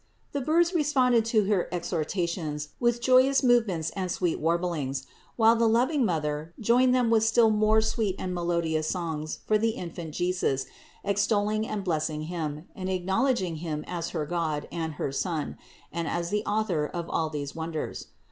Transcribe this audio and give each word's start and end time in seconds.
The 0.31 0.41
birds 0.41 0.73
responded 0.73 1.25
to 1.25 1.43
her 1.43 1.69
exhorta 1.71 2.27
tions 2.27 2.69
with 2.79 3.01
joyous 3.03 3.43
movements 3.43 3.91
and 3.91 4.09
sweet 4.09 4.39
warblings, 4.39 5.05
while 5.35 5.55
the 5.55 5.67
loving 5.69 6.03
Mother 6.05 6.55
joined 6.59 6.95
them 6.95 7.11
with 7.11 7.23
still 7.23 7.51
more 7.51 7.81
sweet 7.81 8.15
and 8.17 8.33
melodious 8.33 8.87
songs 8.87 9.41
for 9.45 9.59
the 9.59 9.75
Infant 9.77 10.15
Jesus, 10.15 10.65
extolling 11.03 11.67
and 11.67 11.83
bless 11.83 12.09
ing 12.09 12.23
Him, 12.23 12.67
and 12.75 12.89
acknowledging 12.89 13.57
Him 13.57 13.83
as 13.87 14.09
her 14.09 14.25
God 14.25 14.67
and 14.71 14.93
her 14.93 15.11
Son, 15.11 15.55
and 15.93 16.07
as 16.07 16.31
the 16.31 16.43
Author 16.45 16.87
of 16.87 17.07
all 17.07 17.29
these 17.29 17.53
wonders. 17.53 18.07